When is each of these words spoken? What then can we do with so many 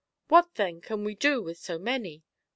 What 0.29 0.55
then 0.55 0.81
can 0.81 1.03
we 1.03 1.13
do 1.13 1.43
with 1.43 1.59
so 1.59 1.77
many 1.77 2.23